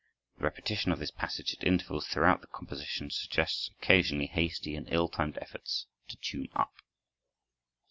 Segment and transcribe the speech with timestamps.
[0.39, 5.07] The repetition of this passage at intervals throughout the composition suggests occasional hasty and ill
[5.09, 6.73] timed efforts to tune up.